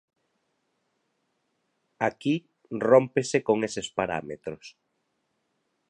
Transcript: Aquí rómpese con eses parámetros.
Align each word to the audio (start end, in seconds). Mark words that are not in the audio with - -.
Aquí 2.09 2.35
rómpese 2.89 3.37
con 3.47 3.57
eses 3.67 3.87
parámetros. 3.97 4.65